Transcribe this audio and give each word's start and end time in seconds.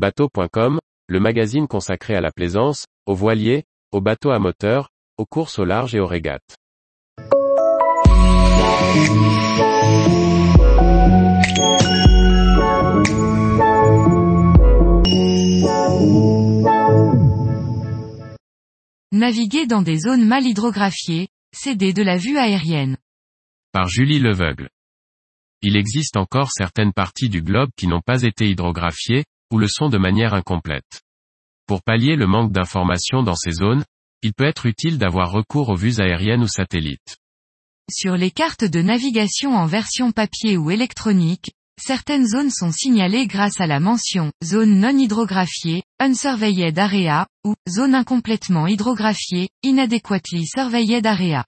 Bateau.com, 0.00 0.80
le 1.08 1.20
magazine 1.20 1.68
consacré 1.68 2.14
à 2.14 2.22
la 2.22 2.32
plaisance, 2.32 2.86
aux 3.04 3.14
voiliers, 3.14 3.64
aux 3.92 4.00
bateaux 4.00 4.30
à 4.30 4.38
moteur, 4.38 4.88
aux 5.18 5.26
courses 5.26 5.58
au 5.58 5.66
large 5.66 5.94
et 5.94 6.00
aux 6.00 6.06
régates. 6.06 6.56
Naviguer 19.12 19.66
dans 19.66 19.82
des 19.82 19.98
zones 19.98 20.24
mal 20.24 20.46
hydrographiées, 20.46 21.28
céder 21.52 21.92
de 21.92 22.02
la 22.02 22.16
vue 22.16 22.38
aérienne. 22.38 22.96
Par 23.72 23.86
Julie 23.86 24.18
Leveugle. 24.18 24.70
Il 25.60 25.76
existe 25.76 26.16
encore 26.16 26.52
certaines 26.52 26.94
parties 26.94 27.28
du 27.28 27.42
globe 27.42 27.68
qui 27.76 27.86
n'ont 27.86 28.00
pas 28.00 28.22
été 28.22 28.48
hydrographiées, 28.48 29.24
ou 29.50 29.58
le 29.58 29.68
sont 29.68 29.88
de 29.88 29.98
manière 29.98 30.34
incomplète. 30.34 31.02
Pour 31.66 31.82
pallier 31.82 32.16
le 32.16 32.26
manque 32.26 32.52
d'informations 32.52 33.22
dans 33.22 33.36
ces 33.36 33.52
zones, 33.52 33.84
il 34.22 34.34
peut 34.34 34.44
être 34.44 34.66
utile 34.66 34.98
d'avoir 34.98 35.30
recours 35.30 35.68
aux 35.68 35.76
vues 35.76 36.00
aériennes 36.00 36.42
ou 36.42 36.48
satellites. 36.48 37.16
Sur 37.90 38.16
les 38.16 38.30
cartes 38.30 38.64
de 38.64 38.82
navigation 38.82 39.54
en 39.54 39.66
version 39.66 40.12
papier 40.12 40.56
ou 40.56 40.70
électronique, 40.70 41.52
certaines 41.80 42.26
zones 42.26 42.50
sont 42.50 42.70
signalées 42.70 43.26
grâce 43.26 43.60
à 43.60 43.66
la 43.66 43.80
mention 43.80 44.32
zone 44.44 44.78
non 44.78 44.96
hydrographiée, 44.96 45.82
unsurveyed 45.98 46.78
area, 46.78 47.26
ou 47.44 47.54
zone 47.68 47.94
incomplètement 47.94 48.66
hydrographiée, 48.66 49.48
inadequately 49.62 50.46
surveyed 50.46 51.06
area. 51.06 51.44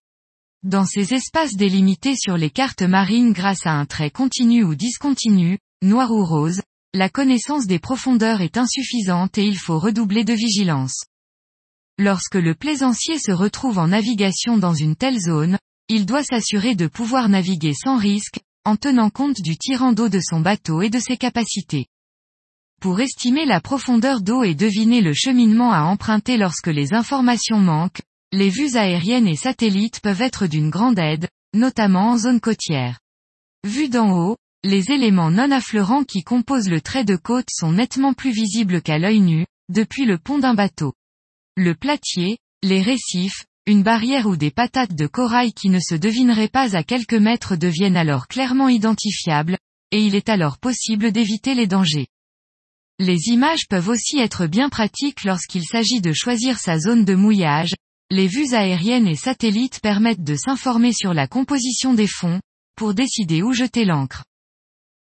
Dans 0.62 0.86
ces 0.86 1.12
espaces 1.14 1.56
délimités 1.56 2.16
sur 2.16 2.36
les 2.36 2.50
cartes 2.50 2.82
marines 2.82 3.32
grâce 3.32 3.66
à 3.66 3.72
un 3.72 3.84
trait 3.84 4.10
continu 4.10 4.64
ou 4.64 4.74
discontinu, 4.74 5.58
noir 5.82 6.10
ou 6.12 6.24
rose, 6.24 6.62
la 6.94 7.08
connaissance 7.08 7.66
des 7.66 7.78
profondeurs 7.78 8.42
est 8.42 8.58
insuffisante 8.58 9.38
et 9.38 9.46
il 9.46 9.56
faut 9.56 9.78
redoubler 9.78 10.24
de 10.24 10.34
vigilance. 10.34 11.04
Lorsque 11.98 12.34
le 12.34 12.54
plaisancier 12.54 13.18
se 13.18 13.32
retrouve 13.32 13.78
en 13.78 13.88
navigation 13.88 14.58
dans 14.58 14.74
une 14.74 14.94
telle 14.94 15.18
zone, 15.18 15.58
il 15.88 16.04
doit 16.04 16.22
s'assurer 16.22 16.74
de 16.74 16.86
pouvoir 16.86 17.30
naviguer 17.30 17.72
sans 17.72 17.96
risque, 17.96 18.40
en 18.64 18.76
tenant 18.76 19.08
compte 19.08 19.40
du 19.40 19.56
tirant 19.56 19.92
d'eau 19.92 20.10
de 20.10 20.20
son 20.20 20.40
bateau 20.40 20.82
et 20.82 20.90
de 20.90 20.98
ses 20.98 21.16
capacités. 21.16 21.86
Pour 22.80 23.00
estimer 23.00 23.46
la 23.46 23.60
profondeur 23.60 24.20
d'eau 24.20 24.42
et 24.42 24.54
deviner 24.54 25.00
le 25.00 25.14
cheminement 25.14 25.72
à 25.72 25.82
emprunter 25.82 26.36
lorsque 26.36 26.68
les 26.68 26.92
informations 26.92 27.58
manquent, 27.58 28.02
les 28.32 28.50
vues 28.50 28.76
aériennes 28.76 29.28
et 29.28 29.36
satellites 29.36 30.00
peuvent 30.00 30.22
être 30.22 30.46
d'une 30.46 30.68
grande 30.68 30.98
aide, 30.98 31.28
notamment 31.54 32.10
en 32.10 32.18
zone 32.18 32.40
côtière. 32.40 32.98
Vus 33.64 33.88
d'en 33.88 34.10
haut, 34.10 34.36
les 34.64 34.92
éléments 34.92 35.30
non 35.30 35.50
affleurants 35.50 36.04
qui 36.04 36.22
composent 36.22 36.68
le 36.68 36.80
trait 36.80 37.04
de 37.04 37.16
côte 37.16 37.48
sont 37.50 37.72
nettement 37.72 38.14
plus 38.14 38.30
visibles 38.30 38.80
qu'à 38.80 38.98
l'œil 38.98 39.20
nu, 39.20 39.44
depuis 39.68 40.04
le 40.04 40.18
pont 40.18 40.38
d'un 40.38 40.54
bateau. 40.54 40.92
Le 41.56 41.74
platier, 41.74 42.38
les 42.62 42.80
récifs, 42.80 43.44
une 43.66 43.82
barrière 43.82 44.26
ou 44.26 44.36
des 44.36 44.52
patates 44.52 44.94
de 44.94 45.06
corail 45.08 45.52
qui 45.52 45.68
ne 45.68 45.80
se 45.80 45.96
devineraient 45.96 46.48
pas 46.48 46.76
à 46.76 46.84
quelques 46.84 47.14
mètres 47.14 47.56
deviennent 47.56 47.96
alors 47.96 48.28
clairement 48.28 48.68
identifiables, 48.68 49.58
et 49.90 50.00
il 50.00 50.14
est 50.14 50.28
alors 50.28 50.58
possible 50.58 51.10
d'éviter 51.10 51.54
les 51.54 51.66
dangers. 51.66 52.06
Les 53.00 53.28
images 53.28 53.66
peuvent 53.68 53.88
aussi 53.88 54.18
être 54.18 54.46
bien 54.46 54.68
pratiques 54.68 55.24
lorsqu'il 55.24 55.64
s'agit 55.64 56.00
de 56.00 56.12
choisir 56.12 56.58
sa 56.58 56.78
zone 56.78 57.04
de 57.04 57.14
mouillage, 57.14 57.74
les 58.10 58.28
vues 58.28 58.54
aériennes 58.54 59.08
et 59.08 59.16
satellites 59.16 59.80
permettent 59.80 60.22
de 60.22 60.36
s'informer 60.36 60.92
sur 60.92 61.14
la 61.14 61.26
composition 61.26 61.94
des 61.94 62.06
fonds, 62.06 62.40
pour 62.76 62.94
décider 62.94 63.42
où 63.42 63.52
jeter 63.52 63.84
l'ancre. 63.84 64.22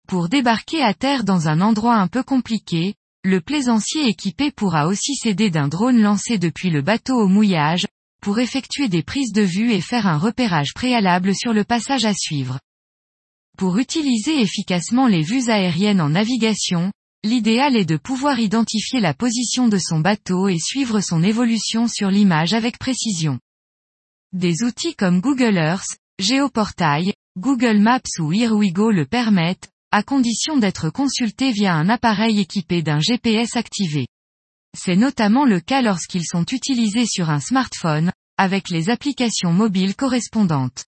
Pour 0.10 0.28
débarquer 0.28 0.82
à 0.82 0.96
terre 0.96 1.24
dans 1.24 1.50
un 1.50 1.62
endroit 1.62 1.98
un 1.98 2.08
peu 2.08 2.24
compliqué, 2.24 2.96
le 3.24 3.42
plaisancier 3.42 4.08
équipé 4.08 4.50
pourra 4.50 4.88
aussi 4.88 5.14
s'aider 5.14 5.52
d'un 5.52 5.68
drone 5.68 6.02
lancé 6.02 6.40
depuis 6.40 6.72
le 6.72 6.82
bateau 6.82 7.14
au 7.14 7.28
mouillage, 7.28 7.86
pour 8.20 8.40
effectuer 8.40 8.90
des 8.90 9.04
prises 9.04 9.34
de 9.34 9.44
vue 9.44 9.72
et 9.72 9.82
faire 9.82 10.08
un 10.08 10.18
repérage 10.18 10.74
préalable 10.74 11.36
sur 11.36 11.54
le 11.54 11.64
passage 11.64 12.06
à 12.06 12.16
suivre. 12.16 12.60
Pour 13.56 13.78
utiliser 13.78 14.42
efficacement 14.42 15.06
les 15.06 15.22
vues 15.22 15.52
aériennes 15.52 16.02
en 16.02 16.10
navigation, 16.10 16.92
l'idéal 17.24 17.76
est 17.76 17.86
de 17.86 17.98
pouvoir 17.98 18.40
identifier 18.40 19.02
la 19.02 19.14
position 19.14 19.68
de 19.68 19.78
son 19.78 20.00
bateau 20.00 20.48
et 20.48 20.58
suivre 20.58 21.02
son 21.02 21.22
évolution 21.22 21.88
sur 21.88 22.10
l'image 22.10 22.56
avec 22.56 22.80
précision. 22.80 23.40
Des 24.34 24.64
outils 24.64 24.96
comme 24.96 25.22
Google 25.22 25.58
Earth, 25.58 26.00
Geoportail, 26.18 27.14
Google 27.38 27.78
Maps 27.78 28.18
ou 28.18 28.34
HereWeGo 28.34 28.90
le 28.90 29.06
permettent, 29.06 29.70
à 29.92 30.04
condition 30.04 30.58
d'être 30.58 30.90
consulté 30.92 31.52
via 31.52 31.74
un 31.74 31.90
appareil 31.90 32.40
équipé 32.40 32.84
d'un 32.84 33.00
GPS 33.00 33.56
activé. 33.56 34.08
C'est 34.78 34.96
notamment 34.96 35.46
le 35.46 35.60
cas 35.60 35.82
lorsqu'ils 35.82 36.26
sont 36.26 36.46
utilisés 36.46 37.08
sur 37.08 37.32
un 37.32 37.40
smartphone, 37.40 38.12
avec 38.38 38.70
les 38.70 38.92
applications 38.92 39.52
mobiles 39.52 39.96
correspondantes. 39.96 40.86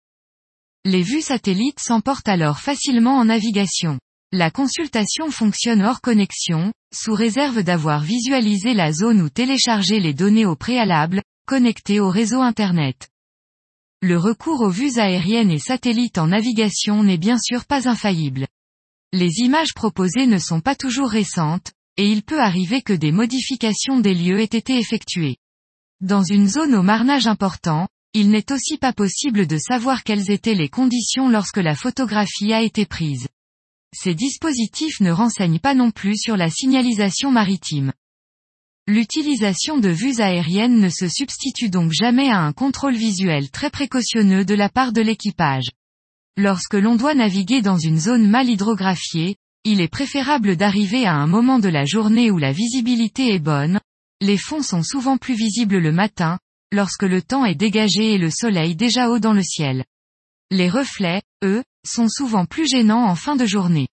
Les 0.86 1.02
vues 1.02 1.20
satellites 1.20 1.80
s'emportent 1.80 2.28
alors 2.28 2.58
facilement 2.58 3.18
en 3.18 3.26
navigation. 3.26 3.98
La 4.32 4.50
consultation 4.50 5.30
fonctionne 5.30 5.82
hors 5.82 6.00
connexion, 6.00 6.72
sous 6.94 7.14
réserve 7.14 7.62
d'avoir 7.62 8.00
visualisé 8.00 8.72
la 8.72 8.92
zone 8.92 9.20
ou 9.20 9.28
téléchargé 9.28 10.00
les 10.00 10.14
données 10.14 10.46
au 10.46 10.56
préalable, 10.56 11.22
connectées 11.46 12.00
au 12.00 12.08
réseau 12.08 12.40
Internet. 12.40 13.08
Le 14.00 14.16
recours 14.18 14.62
aux 14.62 14.70
vues 14.70 14.98
aériennes 14.98 15.50
et 15.50 15.58
satellites 15.58 16.18
en 16.18 16.28
navigation 16.28 17.02
n'est 17.02 17.18
bien 17.18 17.38
sûr 17.38 17.66
pas 17.66 17.88
infaillible. 17.88 18.46
Les 19.12 19.38
images 19.38 19.74
proposées 19.74 20.26
ne 20.26 20.38
sont 20.38 20.60
pas 20.60 20.74
toujours 20.74 21.10
récentes, 21.10 21.72
et 21.96 22.10
il 22.10 22.22
peut 22.22 22.40
arriver 22.40 22.82
que 22.82 22.92
des 22.92 23.12
modifications 23.12 24.00
des 24.00 24.14
lieux 24.14 24.40
aient 24.40 24.44
été 24.44 24.78
effectuées. 24.78 25.36
Dans 26.00 26.22
une 26.22 26.48
zone 26.48 26.74
au 26.74 26.82
marnage 26.82 27.26
important, 27.26 27.88
il 28.12 28.30
n'est 28.30 28.50
aussi 28.52 28.78
pas 28.78 28.92
possible 28.92 29.46
de 29.46 29.58
savoir 29.58 30.02
quelles 30.02 30.30
étaient 30.30 30.54
les 30.54 30.68
conditions 30.68 31.28
lorsque 31.28 31.58
la 31.58 31.74
photographie 31.74 32.52
a 32.52 32.62
été 32.62 32.84
prise. 32.86 33.28
Ces 33.94 34.14
dispositifs 34.14 35.00
ne 35.00 35.10
renseignent 35.10 35.58
pas 35.58 35.74
non 35.74 35.90
plus 35.90 36.16
sur 36.16 36.36
la 36.36 36.50
signalisation 36.50 37.30
maritime. 37.30 37.92
L'utilisation 38.86 39.78
de 39.78 39.88
vues 39.88 40.20
aériennes 40.20 40.78
ne 40.78 40.88
se 40.88 41.08
substitue 41.08 41.70
donc 41.70 41.92
jamais 41.92 42.30
à 42.30 42.40
un 42.40 42.52
contrôle 42.52 42.96
visuel 42.96 43.50
très 43.50 43.70
précautionneux 43.70 44.44
de 44.44 44.54
la 44.54 44.68
part 44.68 44.92
de 44.92 45.00
l'équipage. 45.00 45.70
Lorsque 46.38 46.74
l'on 46.74 46.97
doit 46.97 47.14
naviguer 47.14 47.62
dans 47.62 47.78
une 47.78 47.98
zone 47.98 48.28
mal 48.28 48.48
hydrographiée, 48.48 49.36
il 49.64 49.80
est 49.80 49.88
préférable 49.88 50.56
d'arriver 50.56 51.06
à 51.06 51.14
un 51.14 51.26
moment 51.26 51.58
de 51.58 51.69
la 51.70 51.86
journée 51.86 52.30
où 52.30 52.36
la 52.36 52.52
visibilité 52.52 53.34
est 53.34 53.38
bonne. 53.38 53.80
Les 54.20 54.36
fonds 54.36 54.62
sont 54.62 54.82
souvent 54.82 55.16
plus 55.16 55.34
visibles 55.34 55.78
le 55.78 55.92
matin, 55.92 56.38
lorsque 56.72 57.04
le 57.04 57.22
temps 57.22 57.47
est 57.47 57.54
dégagé 57.54 58.12
et 58.12 58.19
le 58.19 58.30
soleil 58.30 58.76
déjà 58.76 59.08
haut 59.08 59.19
dans 59.19 59.32
le 59.32 59.42
ciel. 59.42 59.84
Les 60.50 60.69
reflets, 60.69 61.22
eux, 61.42 61.64
sont 61.86 62.08
souvent 62.08 62.44
plus 62.44 62.68
gênants 62.68 63.06
en 63.06 63.14
fin 63.14 63.36
de 63.36 63.47
journée. 63.47 63.88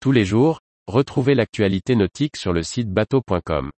Tous 0.00 0.12
les 0.12 0.26
jours, 0.26 0.60
retrouvez 0.86 1.34
l'actualité 1.34 1.96
nautique 1.96 2.36
sur 2.36 2.52
le 2.52 2.62
site 2.62 2.90
bateau.com. 2.90 3.70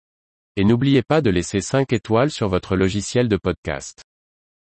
Et 0.57 0.65
n'oubliez 0.65 1.03
pas 1.03 1.21
de 1.21 1.31
laisser 1.31 1.61
5 1.61 1.93
étoiles 1.93 2.31
sur 2.31 2.49
votre 2.49 2.77
logiciel 2.77 3.29
de 3.29 3.37
podcast. 3.37 4.03